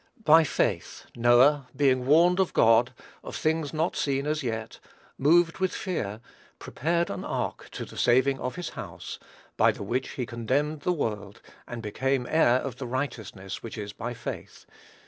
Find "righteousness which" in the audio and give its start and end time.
12.87-13.77